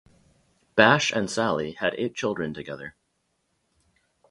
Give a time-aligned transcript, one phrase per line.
[0.75, 2.95] Bache and Sally had eight children together.